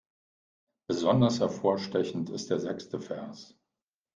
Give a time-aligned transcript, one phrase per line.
[0.89, 3.55] Besonders hervorstechend ist der sechste Vers.